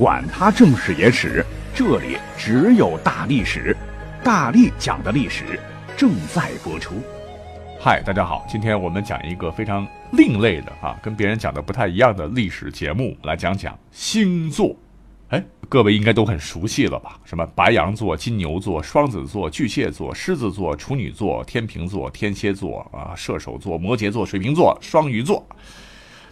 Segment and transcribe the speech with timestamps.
[0.00, 1.44] 管他正史野史。
[1.74, 3.76] 这里只有大历史，
[4.24, 5.60] 大力讲的历史
[5.94, 6.94] 正在播出。
[7.78, 14.74] 嗨，大家好，今天我们讲一个非常另类的啊，跟别人讲的不太一样的历史节目，来讲讲星座。
[15.28, 17.20] 哎，各位应该都很熟悉了吧？
[17.26, 25.46] 什么白羊座、金牛座、双子座、巨蟹座、狮子座、处女座、天平座、天蝎座啊、射手座、摩羯座、水瓶座、双鱼座。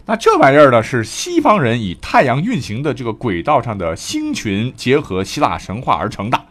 [0.09, 6.45] 那这玩意儿呢，是西方人以太阳运行的这个轨道上的星群结合希腊神话而成的。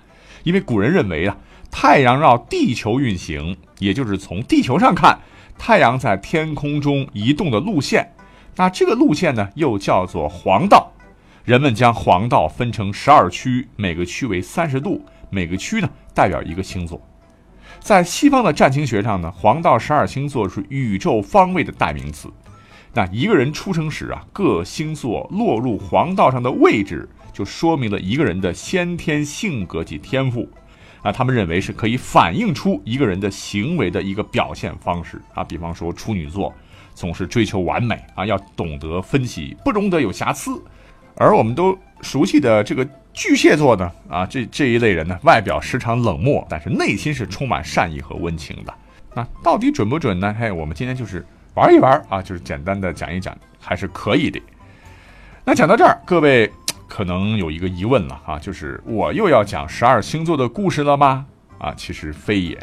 [0.44, 1.36] 因为古人认为啊，
[1.68, 5.18] 太阳绕地球运行，也就是从地球上看
[5.58, 8.14] 太阳在天空中移动的路线。
[8.54, 10.92] 那这个路线呢，又叫做黄道。
[11.44, 17.02] 人们将黄道分成十二区，每个区为三十度，每个区呢代表一个星座。
[17.80, 22.28] 在西方的占星学上呢，黄道十二星座是宇宙方位的代名词。
[22.94, 30.48] 那一个人出生时啊，各星座落入黄道上的位置，就说明了一个人的先天性格及天赋。
[31.02, 35.44] 啊，他们认为是可以反映出一个人的行为的一个表现方式啊。
[35.44, 36.52] 比方说处女座
[36.92, 40.60] 总是追求完美啊，要懂得分析，不容得有瑕疵。
[41.14, 48.74] 而我们都熟悉的这个巨蟹座呢，啊，这这一类人呢，外表时常冷漠，但是内心是充满善意和温情的。
[49.14, 50.34] 那到底准不准呢？
[50.36, 51.24] 嘿，我们今天就是。
[51.58, 54.40] 玩一玩啊，就是简单的讲一讲，还是可以的。
[55.44, 56.48] 那讲到这儿，各位
[56.86, 61.26] 可能有一个疑问了啊，就是我又要讲十二星座的故事了吗？
[61.58, 62.54] 啊，其实非也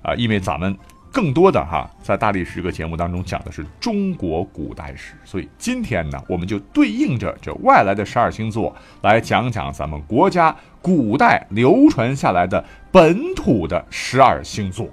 [0.00, 0.74] 啊，因为咱们
[1.12, 14.88] 更多的哈，在大历史这个节目当中讲的是中国古代史，所以今天呢，我们就对应着这外来的十二星座来讲讲咱们国家古代流传下来的本土的十二星座。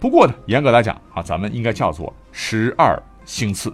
[0.00, 3.72] 不过呢，严格来讲啊，咱们应该叫做十二星次。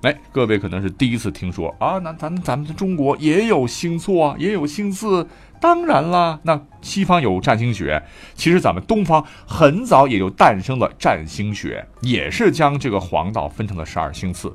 [0.00, 5.26] 哎，各位可能是第一次听说啊，那咱咱们的中国也有星座，也有星次。
[5.60, 8.02] 当然啦，那西方有占星学，
[8.34, 14.54] 其实咱们东方很早也就诞生了占星学，也是将这个黄道分成了十二星次，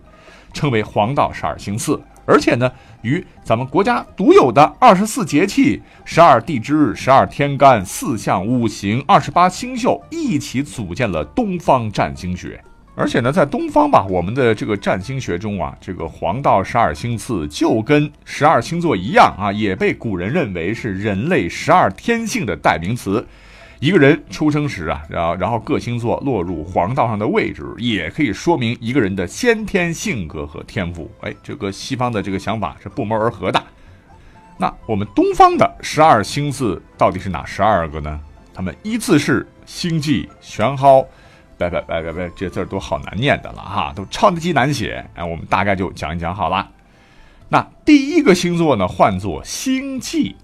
[0.54, 2.00] 称为黄道十二星次。
[2.30, 12.64] 而且呢，与咱们国家独有的二十四节气、十二地支、十二天干、四象五行、二十八星宿一起组建了东方占星学。
[12.96, 23.26] 而且呢，在东方吧，我们的这个占星学中啊，这个黄道十二星次就跟十二星座一样啊，也被古人认为是人类十二天性的代名词。
[23.80, 31.10] 一个人出生时啊，然后然后各星座落入黄道上的位置，也可以说明一个人的先天性格和天赋。
[31.22, 33.64] 哎，这个西方的这个想法是不谋而合的。
[34.58, 38.20] 那我们东方的十二星字到底是哪十二个呢？
[38.54, 41.06] 他们依次是星际、玄蒿，
[41.58, 45.06] 拜拜拜拜拜，这字儿都好难念的了哈，都超级难写。
[45.14, 46.70] 哎，我们大概就讲一讲好了。
[47.48, 50.36] 那第一个星座呢，唤作星际。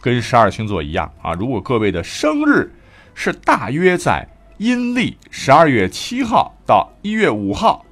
[0.00, 2.72] 跟十二星座一样啊，如果各位的生日
[3.14, 4.26] 是大约在
[4.58, 7.84] 阴历十二月七号到一月五号，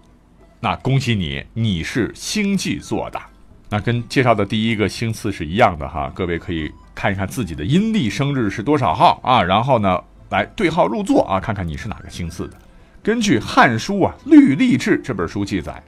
[0.60, 3.20] 那恭喜你，你是星际座的。
[3.68, 10.00] 那跟介绍的第一个星次是一样的哈，各位可以看一看自己的阴历生日是多少号啊，然后呢
[10.30, 12.56] 来对号入座啊，看看你是哪个星次的。
[13.02, 15.82] 根据《汉书》啊《律历志》这本书记载，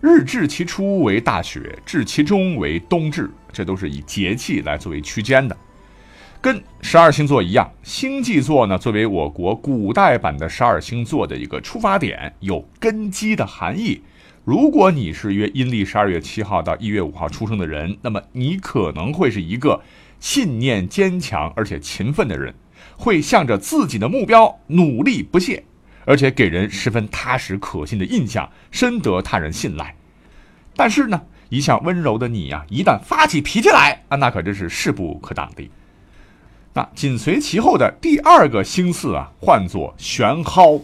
[0.00, 5.56] 日至其初为大雪，至其中为冬至，这都是以节气来作为区间的。
[6.44, 14.02] 跟十二星座一样，星际座呢，作为我国古代版的十二星座的一个出发点，有根基的含义。
[14.44, 19.80] 如果你是约阴历十二月七号到一月五号出生的人，那么你可能会是一个
[20.20, 22.54] 信念坚强而且勤奋的人，
[22.98, 25.64] 会向着自己的目标努力不懈，
[26.04, 29.96] 而且给人十分踏实可信的印象，深得他人信赖。
[30.76, 35.70] 但是呢，一向温柔的你呀，一旦发起脾气来啊，那可真是势不可挡的。
[36.76, 40.82] 那紧随其后的第二个星次啊，唤作玄蒿，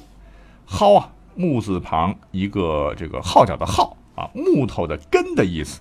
[0.64, 5.81] 蒿啊，木字旁一个这个号角的号啊，木头的根的意思。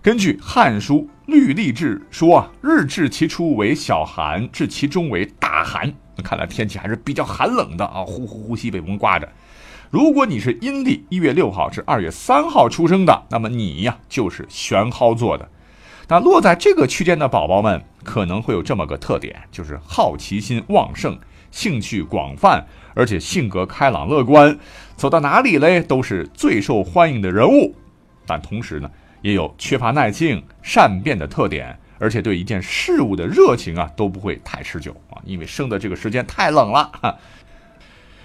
[0.00, 5.92] 根据《汉书·律历志》说啊，日至其初为小寒，至其中为大寒。
[6.22, 9.28] 看来天气还是比较寒冷的啊，呼呼呼西北风刮着。
[9.90, 15.48] 如果你是阴历一月六号至二月三号出生的，那么你呀就是玄蒿座的。
[16.10, 21.16] 那落在这个区间的宝宝们可能会有这么个特点，就是好奇心旺盛，
[21.52, 24.58] 兴趣广泛，而且性格开朗乐观，
[24.96, 27.76] 走到哪里嘞都是最受欢迎的人物。
[28.26, 28.90] 但同时呢，
[29.22, 36.90] 也有缺乏耐性、善变的特点，而且对一件事物的热情啊都不会太持久啊，因为生的这个时间太冷了。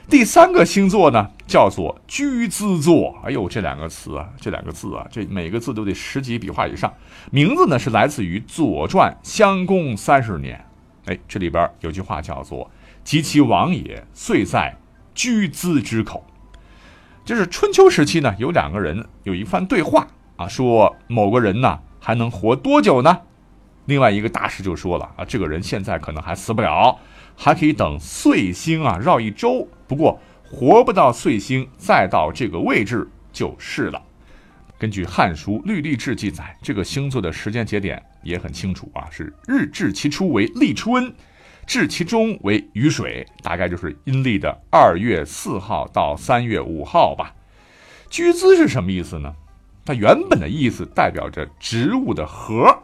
[0.07, 3.18] 第三个星座呢，叫做居资座。
[3.24, 6.94] 哎呦，这两个词啊，这两个字啊，这每个字都得十几笔画以上。
[7.31, 10.63] 名字呢是来自于《左传》襄公三十年。
[11.06, 12.69] 哎，这里边有句话叫做
[13.04, 14.78] “及其王也，遂在
[15.16, 16.24] 居资之口”。
[17.25, 23.22] 就是春秋时期呢，有两个人有一番对话啊，说某个人呢还能活多久呢？
[23.86, 27.00] 另外一个大师就说了啊，这个人现在可能还死不了。
[27.36, 34.02] 还可以等岁星啊绕一周，不过活不到岁星再到这个位置就是了。
[34.78, 41.14] 根据《汉书·律历志》记载，这个星座的时间节点也很清楚啊，是日至其初为立春，
[41.66, 47.34] 至其中为雨水，大概就是阴历的二月四号到三月五号吧。
[48.10, 49.34] 居姿是什么意思呢？
[49.86, 52.78] 它原本的意思代表着植物的核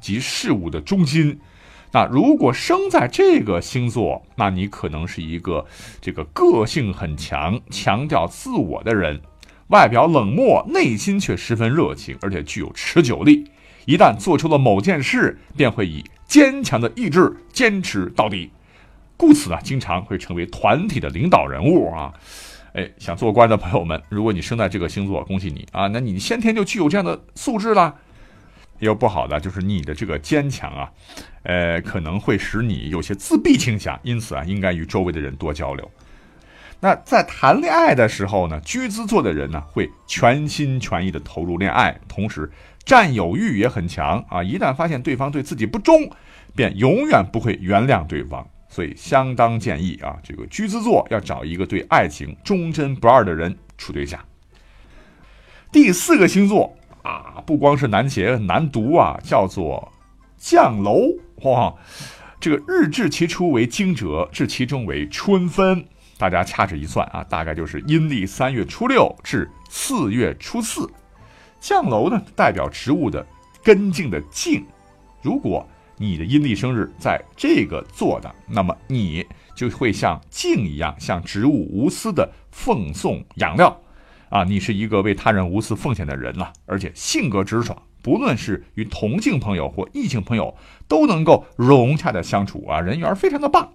[0.00, 1.38] 及事物的中心。
[1.92, 5.66] 那如果生在这个星座，那你可能是一个
[6.00, 9.20] 这个个性很强、强调自我的人，
[9.68, 13.44] 外表冷漠，内心却十分热情，而且具有持久力。
[13.86, 18.50] 一旦做出了某件事，便会以坚强的意志坚持到底。
[19.16, 22.12] 故此呢，经常会成为团体的领导人物啊。
[22.72, 25.88] 哎，想做官的朋友们，如果你生在这个星座，恭喜你啊！
[25.88, 27.96] 那你先天就具有这样的素质了
[28.80, 28.90] 也。
[28.90, 30.90] 有不好的，就是你的这个坚强啊，
[31.44, 35.88] 呃，可能会使你有些自闭倾向，因此啊，应该与周围的人多交流。
[36.80, 42.50] 那在谈恋爱的时候呢，居资座的人呢，会全心全意的投入恋爱，同时
[42.84, 44.42] 占有欲也很强啊。
[44.42, 46.10] 一旦发现对方对自己不忠，
[46.56, 48.44] 便永远不会原谅对方。
[48.68, 54.18] 所以相当建议啊，这个居资座要找一个对爱情忠贞不二的人处对象。
[55.70, 56.76] 第四个星座。
[57.02, 59.90] 啊，不光是难写难读啊，叫做
[60.36, 61.08] 降楼
[61.42, 61.74] 哇！
[62.38, 65.84] 这个日至其初为惊蛰，至其中为春分。
[66.16, 70.90] 大家掐指一算啊，大概就是阴历三月初六至四月初四。
[71.58, 73.26] 降楼呢，代表植物的
[73.62, 74.64] 根茎的茎。
[75.22, 83.78] 如果你的阴历生日在这个做的，那么你就会像茎一样，向植物无私的奉送养料。
[84.30, 90.56] 啊，你是一个为他人无私奉献的人了，而且性格直爽，不论是与同性朋友或异性朋友，
[90.88, 93.68] 都能够融洽的相处啊，人缘非常的棒。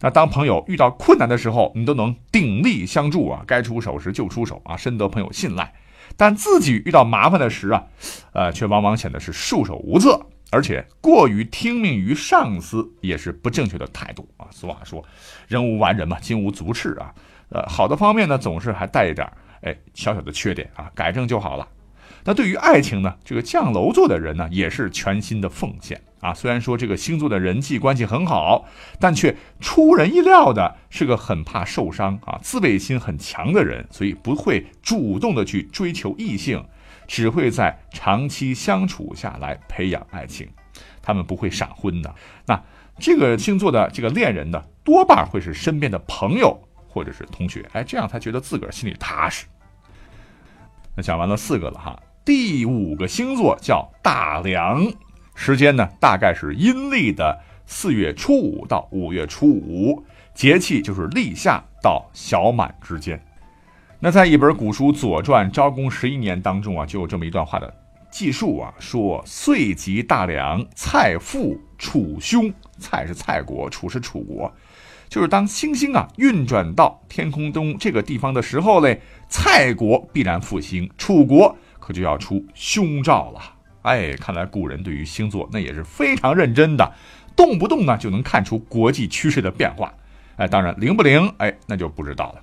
[0.00, 5.72] 那当朋友遇到困难的时候，你都能鼎力相助啊，该出手时就出手啊，深得朋友信赖。
[6.16, 7.84] 但自己遇到麻烦的时啊，
[8.32, 10.18] 呃，却往往显得是束手无策，
[10.50, 14.48] 而且过于听命于上司也是不正确的态度啊。
[14.50, 15.04] 俗话说，
[15.46, 17.14] 人无完人嘛，金无足赤啊。
[17.50, 19.30] 呃，好的方面呢，总是还带一点。
[19.62, 21.66] 哎，小小的缺点啊，改正就好了。
[22.24, 26.34] 那对于爱情呢，这个降楼座的人呢，也是全新的奉献啊。
[26.34, 28.66] 虽然说这个星座的人际关系很好，
[28.98, 36.62] 但却出人意料的是个很怕受伤啊、自卫心很强的人，所以不会主动的去追求异性，
[37.06, 40.46] 只会在长期相处下来培养爱情。
[41.00, 42.14] 他们不会闪婚的。
[42.46, 42.62] 那
[42.98, 46.62] 这个星座的这个恋人呢，多半会是身边的朋友。
[46.90, 49.46] 或者是同学，哎，这样他觉得自个儿心里踏实。
[50.96, 54.92] 那讲完了四个了哈，第五个星座叫大梁，
[55.36, 60.04] 时间呢大概是阴历的四月初五到五月初五，
[60.34, 63.24] 节气就是立夏到小满之间。
[64.00, 67.72] 那在一本古书《左传·昭公十一年》当中啊，就有这么一段话的
[68.10, 74.52] 记述啊，说岁及大梁，蔡父楚兄，蔡是蔡国，楚是楚国。
[75.10, 83.40] 就是当星星啊运转到天空中这个地方的时候嘞，蔡国必然复兴，楚国可就要出凶兆了。
[83.82, 86.92] 哎，看来古人对于星座那也是非常认真的，
[87.34, 89.92] 动不动呢就能看出国际趋势的变化。
[90.36, 92.40] 哎，当然灵不灵，哎，那就不知道了。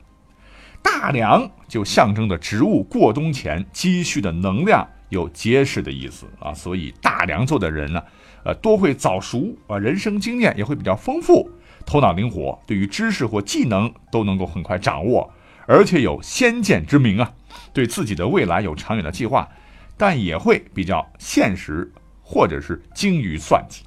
[0.83, 8.03] 大梁就象征着植物过冬前积蓄的能量有结实的意思啊，所以大梁座的人呢，
[8.43, 11.49] 呃，多会早熟啊，人生经验也会比较丰富。
[11.87, 15.33] 头脑灵活，对于知识或技能都能够很快掌握，
[15.65, 17.31] 而且有先见之明啊，
[17.73, 19.47] 对自己的未来有长远的计划，
[19.95, 21.89] 但也会比较现实
[22.21, 23.83] 或者是精于算计。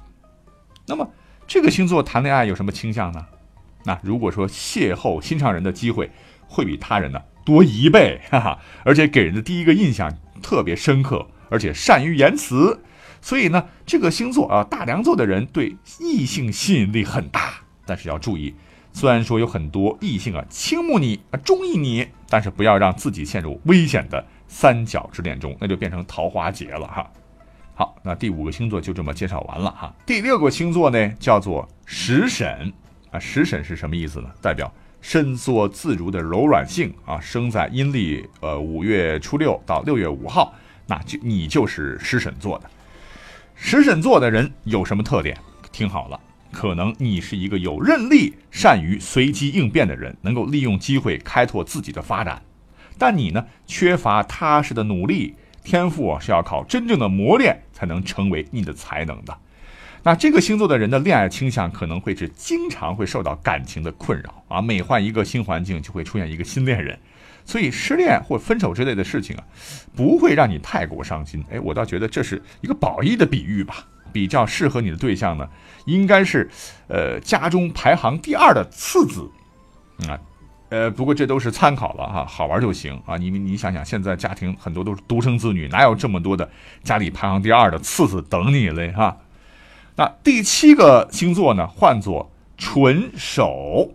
[0.87, 1.07] 那么
[1.47, 3.23] 这个星座谈恋爱有什么倾向呢？
[3.85, 6.09] 那如果说邂逅心上人的机会
[6.47, 12.81] 会比他人呢多一倍， 哈哈，而且给人的第一个印象特别深刻，而且善于言辞，
[13.21, 18.53] 所以呢，这个星座啊，大梁座的人对异性吸引力很大，但是要注意，
[18.93, 27.11] 虽然说有很多异性啊倾慕你啊中意你，但是不要让自己陷入危险的三角之恋中，那就变成桃花劫了哈。
[27.73, 29.93] 好，那第五个星座就这么介绍完了哈。
[30.05, 32.71] 第六个星座呢，叫做食神
[33.09, 33.17] 啊。
[33.17, 34.29] 食神是什么意思呢？
[34.41, 34.71] 代表
[35.01, 37.19] 伸缩自如的柔软性啊。
[37.19, 40.53] 生在阴历呃五月初六到六月五号，
[40.85, 42.69] 那就你就是食神座的。
[43.55, 45.35] 食神座的人有什么特点？
[45.71, 46.19] 听好了，
[46.51, 52.41] 可能你是一个有韧力、善于随机应变的人，能够利用机会开拓自己的发展。
[52.97, 55.35] 但你呢，缺乏踏实的努力。
[55.63, 59.37] 天赋啊是要靠真正的磨练才能成为你的才能的。
[60.01, 66.97] 那这个星座的人的恋爱倾向可能会是经常会受到感情的困扰啊，每换一个新环境就会出现一个新恋人，
[67.45, 69.43] 所以失恋或分手之类的事情啊，
[69.95, 71.45] 不会让你太过伤心。
[71.51, 73.85] 哎，我倒觉得这是一个褒义的比喻吧。
[74.11, 75.49] 比较适合你的对象呢，
[75.85, 76.49] 应该是，
[76.87, 79.29] 呃，家中排行第二的次子，
[80.07, 80.19] 啊。
[80.69, 83.17] 呃，不过这都是参考了哈，好玩就行啊。
[83.17, 86.49] 你你想想，现在家庭很多都是独生子女，哪有这么多的
[86.81, 89.17] 家里排行第二的次子等你嘞哈？
[89.97, 93.91] 那第七个星座呢，唤作纯守，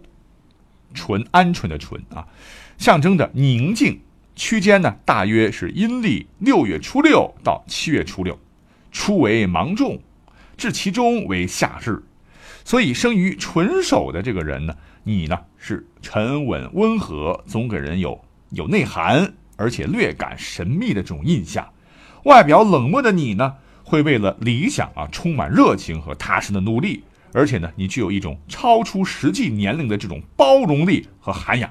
[0.93, 2.27] 纯鹌鹑的纯啊，
[2.77, 4.03] 象征着宁静。
[4.35, 8.39] 区间呢，大约是阴历六月初六到七月初六，
[8.93, 9.99] 初为芒种，
[10.57, 12.03] 至其中为夏至。
[12.65, 14.75] 所以生于纯守的这个人呢。
[15.09, 18.21] 你呢是沉稳温和，总给人有
[18.51, 21.65] 有内涵，而且略感神秘的这种印象。
[22.25, 31.71] 外表冷漠的你呢，会为了理想啊充满热情和踏实的努力，而且呢，你具有一种超出实际年龄的这种包容力和涵养。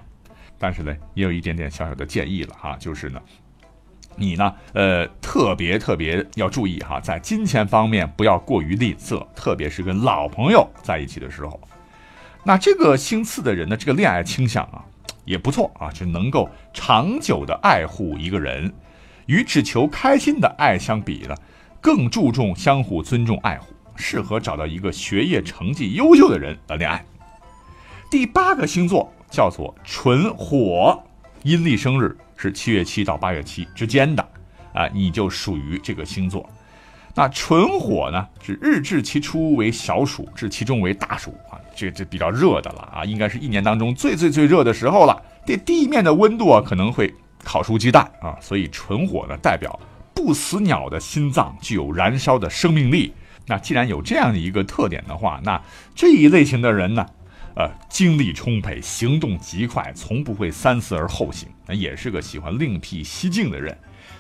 [0.58, 3.22] 但是呢，也有一点点小小的建议了哈，就是呢，
[4.16, 11.60] 你呢，呃，特别特别要注意哈，在金钱方面不要过于吝啬，特别是跟老朋友在一起的时候。
[12.44, 14.86] 那这个星次的人呢，这个恋爱倾向啊，
[15.26, 18.72] 也不错啊，就能够长久的爱护一个人，
[19.26, 21.36] 与只求开心的爱相比呢，
[21.82, 27.04] 更注重相互尊重爱护，适合找到一个学业成绩优秀的人的恋爱。
[28.12, 31.04] 第八个星座叫做纯火，
[31.42, 34.28] 阴历生日是七月七到八月七之间的，
[34.74, 36.48] 啊，你就属于这个星座。
[37.18, 45.22] 那纯火呢，是日至其初为小暑，至其中为大暑啊，这这比较热的了啊，应该是一年当中最最最热的时候了。
[45.46, 49.80] 这地面的温度啊，可能会烤出鸡蛋啊，所以纯火呢，代表
[50.14, 53.14] 不死鸟的心脏具有燃烧的生命力。
[53.48, 55.62] 那既然有这样的一个特点的话，那
[55.94, 57.06] 这一类型的人呢，
[57.56, 63.76] 呃，精力充沛，行动极快，从不会三思而后行，那也是个喜欢另辟蹊径的人。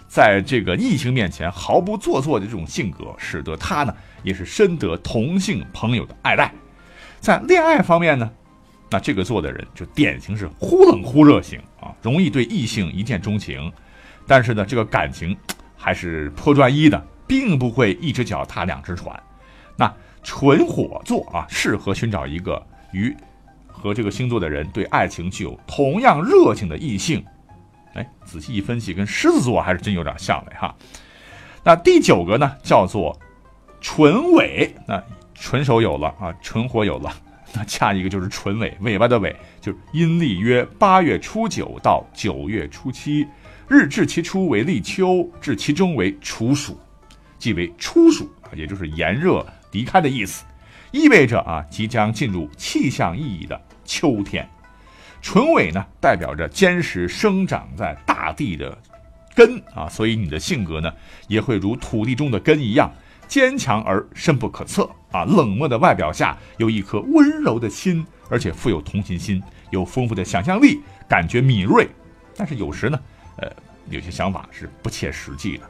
[0.08, 6.54] 在这个异性面前毫不做作的这种性格，使得他呢也是深得同性朋友的爱戴。
[7.20, 8.32] 在恋爱方面呢，
[8.90, 13.70] 那这个做的人就典型是忽冷忽热型啊，容易对异性一见钟情，
[14.26, 15.36] 但是呢，这个感情
[15.76, 19.20] 还是颇专一的，并不会一只脚踏两只船。
[19.76, 22.66] 那纯火座啊，适合寻找一个
[22.96, 23.16] 与
[23.68, 27.24] 和这个星座的人对爱情具有同样热情的异性。
[27.94, 30.74] 哎，仔细一分析，跟狮子座还是真有点像的哈。
[31.64, 33.20] 那第九个呢，叫做
[33.82, 34.74] 纯尾。
[34.88, 35.02] 那
[35.34, 37.14] 纯手有了啊，纯火有了，
[37.54, 43.28] 那下一个就是纯尾，尾巴的尾，就是阴历约八月初九到九月初七，
[43.68, 46.78] 日至其初为立秋，至其中为处暑，
[47.38, 50.46] 即为初暑啊，也就是炎热离开的意思，
[50.96, 54.50] 意味着啊，即将进入气象意义的秋天。
[55.22, 58.78] 唇尾呢，代表着坚实生长在大地的
[59.36, 60.90] 根啊，所以你的性格呢，
[61.28, 62.90] 也会如土地中的根一样
[63.28, 65.26] 坚强而深不可测啊。
[65.26, 71.90] 冷漠的外表下有一颗温柔的心，而且富有同情心，有丰富的想象力，感觉敏锐。
[72.38, 72.98] 但是有时呢，
[73.36, 73.52] 呃，
[73.90, 75.70] 有些想法是不切实际的。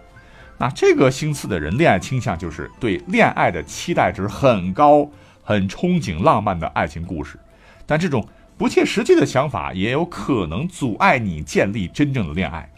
[0.57, 5.09] 那这个星次的人恋爱倾向就是对恋爱的期待值很高，
[5.43, 7.39] 很憧憬浪漫的爱情故事，
[7.85, 8.27] 但这种。
[8.57, 12.71] 不切实际的想法也有可能阻碍你建立真正的恋爱，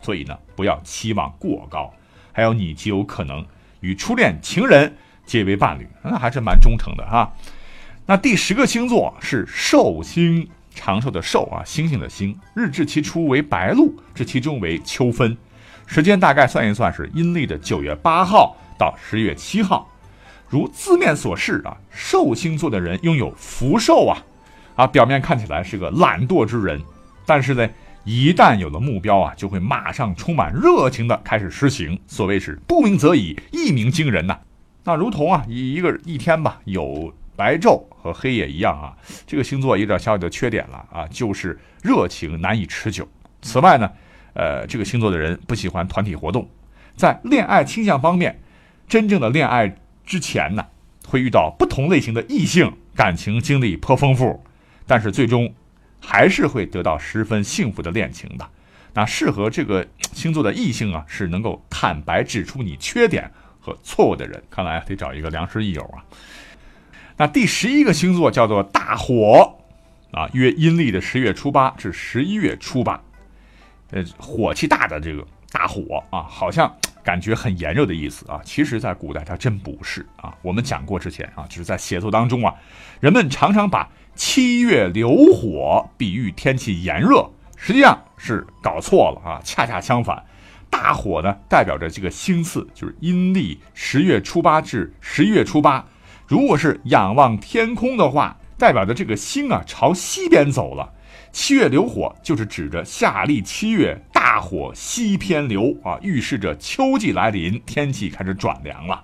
[0.00, 1.92] 所以呢，不要期望过高。
[2.30, 3.44] 还有，你极有可能
[3.80, 4.94] 与初恋情人
[5.26, 7.34] 结为伴侣，那还是蛮忠诚的哈。
[8.06, 15.36] 那第十个星座是寿星，长寿的寿啊，星星的星，日至其初为白露，至其中为秋分，
[15.86, 19.90] 时间大概算一算是阴历的九月八号到十月七号。
[20.48, 24.18] 如字面所示啊，寿星座的人拥有福寿啊。
[24.76, 26.82] 啊，表面看起来是个懒惰之人，
[27.24, 27.68] 但是呢，
[28.02, 31.96] 一旦有了目标啊，就会马上充满热情的开始实行。
[32.08, 34.36] 所谓是不鸣则已，一鸣惊人呐。
[34.82, 38.92] 那如同啊，一一个一天吧，有白昼和黑夜一样啊。
[39.26, 43.08] 这个星座有点小小的缺点了啊，就是热情难以持久。
[43.42, 43.88] 此外呢，
[44.34, 46.48] 呃，这个星座的人不喜欢团体活动，
[46.96, 48.40] 在恋爱倾向方面，
[48.86, 50.66] 真正的恋爱之前呢，
[51.06, 54.44] 会遇到不同类型的异性，感情经历颇丰富，
[54.86, 55.54] 但是最终
[56.00, 58.46] 还是会得到十分幸福的恋情的。
[58.92, 63.30] 那适合这个星座的异性啊，是能够坦白指出你缺点。
[63.66, 66.04] 和错误的人，看来得找一个良师益友啊。
[67.16, 69.56] 那第十一个星座叫做大火
[70.10, 73.02] 啊，约阴历的十月初八至十一月初八，
[73.94, 76.70] 呃，火气大的这个大火啊，好像
[77.04, 78.40] 感觉很炎热的意思啊。
[78.44, 80.34] 其实，在古代它真不是啊。
[80.42, 82.52] 我们讲过之前啊，就是在写作当中啊，
[82.98, 90.20] 人们常常把七月流火比喻天气炎热，实际上是搞错了啊，恰恰相反。
[90.68, 95.84] 大火呢，代表着这个星次，就是阴历十月初八至十一月初八。
[96.26, 100.92] 如果是仰望天空的话，代表着这个星啊朝西边走了。
[101.34, 109.02] 七月流火，就是指着夏历七月大火西偏流啊，预示着秋季来临，天气开始转凉了。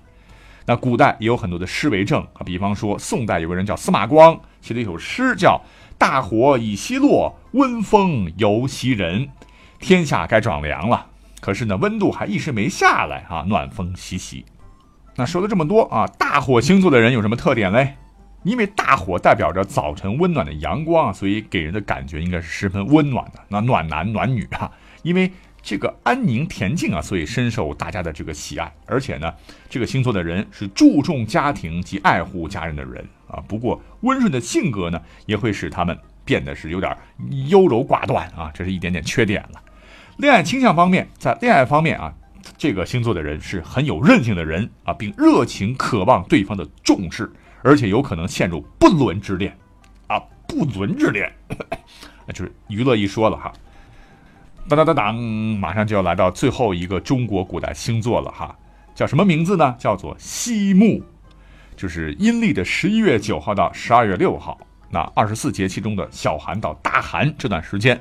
[0.64, 5.60] 那古代也有很多的诗为证啊，比方说宋代有个人叫司马光，写了一首诗叫
[5.98, 9.26] 《大火已西落，温风犹袭人》，
[9.80, 11.08] 天下该转凉了。
[11.40, 14.44] 可是呢，温度还一时没下来啊，暖风习习。
[15.16, 17.96] 那说了这么多啊，大火星座的人有什么特点嘞？
[18.42, 23.40] 因为大火代表着早晨温暖的阳光，所以给人的感觉应该是十分温暖的。
[23.48, 24.70] 那暖男暖女啊，
[25.02, 25.30] 因为
[25.62, 28.72] 这个安宁恬静啊，所以深受大家的这个喜爱。
[28.86, 29.32] 而且呢，
[29.68, 33.42] 这个星座的人是注重家庭及爱护家人的人啊。
[33.46, 36.96] 不过温顺的性格呢，也会使他们变得是有点
[37.48, 39.60] 优柔寡断啊，这是一点点缺点了。
[40.16, 42.14] 恋爱倾向方面，在恋爱方面啊，
[42.56, 47.30] 这个星座的人是很有韧性的人啊，并热情渴望对方的重视，
[47.62, 49.56] 而且有可能陷入不伦之恋，
[50.06, 51.32] 啊，不伦之恋，
[52.26, 53.52] 那就是娱乐一说了哈。
[54.68, 58.56] 当当当当，马上就要来到最后一个中国古代星座了哈，
[58.94, 59.74] 叫什么名字呢？
[59.78, 61.02] 叫做西木，
[61.76, 64.58] 就是阴历的十一月九号到十二月六号，
[64.90, 68.00] 那二十四节气中的小寒到大寒这段时间，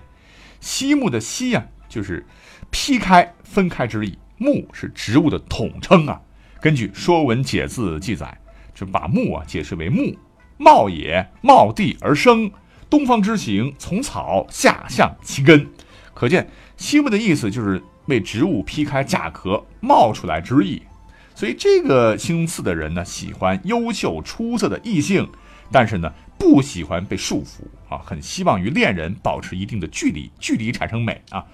[0.60, 1.66] 西木的西呀。
[1.90, 2.24] 就是
[2.70, 4.16] 劈开、分开之意。
[4.38, 6.22] 木是植物的统称啊。
[6.62, 8.38] 根据《说文解字》记载，
[8.80, 10.16] 就把木啊解释为木，
[10.58, 12.50] 茂也，茂地而生。
[12.90, 15.68] 东方之行，从草下向其根。
[16.14, 20.82] 可见西木的意思就是为植物劈开甲壳，冒出来之意。
[21.36, 25.30] 所以这个星次的人呢，喜欢优秀出色的异性，
[25.72, 31.46] 但是呢，不喜欢被束缚啊，很希望与恋人保持一定的距离，距离产生美啊。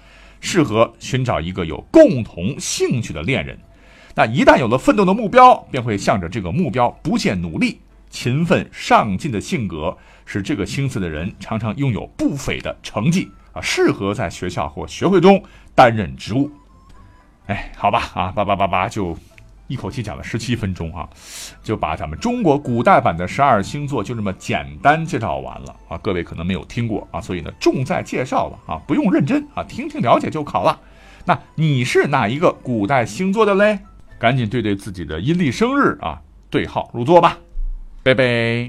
[0.42, 3.60] 适合寻找一个有共同兴趣的恋人，
[4.16, 15.44] 那一旦有了奋斗的目标，便会向着这个目标不懈努力、勤奋上进的性格，使这个星次的人常常拥有不菲的成绩啊，适合在学校或学会中
[15.76, 16.50] 担任职务。
[17.48, 19.18] 哎，好吧，啊，叭叭叭叭就。
[19.68, 21.10] 一口气讲了十七分钟啊，
[21.64, 25.98] 就把咱们中国古代版的十二星座就这么简单介绍完了啊。
[26.04, 30.80] 各位可能没有听过啊，所以呢重在介绍了啊，不用认真啊，听听了解就好了。
[31.26, 33.80] 那你是哪一个古代星座的嘞？
[34.26, 37.38] 赶紧对对自己的阴历生日啊，对号入座吧，
[38.02, 38.68] 拜拜。